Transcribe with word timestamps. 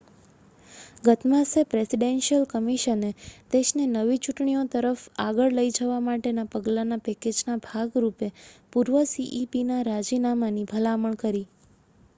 ગત 1.03 1.21
માસે 1.25 1.61
પ્રેસિડેન્શિઅલ 1.65 2.43
કમિશને 2.51 3.09
દેશને 3.51 3.85
નવી 3.89 4.21
ચૂંટણીઓ 4.23 4.63
તરફ 4.71 5.03
આગળ 5.25 5.55
લઈ 5.57 5.75
જવા 5.77 5.99
માટેના 6.03 6.47
પગલાંના 6.51 7.03
પૅકેજના 7.05 7.59
ભાગ 7.63 8.01
રૂપે 8.01 8.33
પૂર્વ 8.73 8.95
cepના 9.13 9.87
રાજીનામાની 9.87 10.69
ભલામણ 10.69 11.19
કરી 11.21 11.47